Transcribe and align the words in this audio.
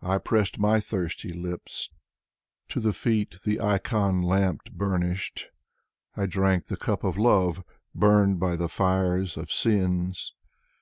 I 0.00 0.16
pressed 0.16 0.58
my 0.58 0.80
thirsty 0.80 1.34
lips 1.34 1.90
To 2.68 2.80
the 2.80 2.94
feet 2.94 3.36
the 3.44 3.60
ikon 3.60 4.22
lamp 4.22 4.72
burnished, 4.72 5.48
I 6.16 6.24
drank 6.24 6.68
the 6.68 6.78
cup 6.78 7.04
of 7.04 7.18
love. 7.18 7.62
Burned 7.94 8.40
by 8.40 8.56
the 8.56 8.70
fires 8.70 9.36
of 9.36 9.52
sins. 9.52 10.32